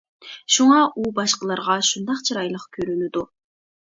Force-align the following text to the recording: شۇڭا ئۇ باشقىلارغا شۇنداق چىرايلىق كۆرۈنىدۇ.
شۇڭا 0.53 0.77
ئۇ 1.01 1.09
باشقىلارغا 1.19 1.75
شۇنداق 1.89 2.23
چىرايلىق 2.29 2.65
كۆرۈنىدۇ. 2.79 3.25